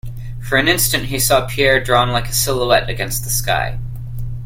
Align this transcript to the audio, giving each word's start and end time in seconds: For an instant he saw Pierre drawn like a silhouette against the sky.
For 0.41 0.57
an 0.57 0.67
instant 0.67 1.05
he 1.05 1.19
saw 1.19 1.45
Pierre 1.45 1.79
drawn 1.79 2.09
like 2.09 2.27
a 2.27 2.33
silhouette 2.33 2.89
against 2.89 3.23
the 3.23 3.29
sky. 3.29 3.77